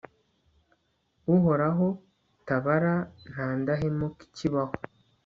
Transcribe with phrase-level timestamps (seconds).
[1.35, 1.87] uhoraho,
[2.47, 2.95] tabara!
[3.31, 4.73] nta ndahemuka ikibaho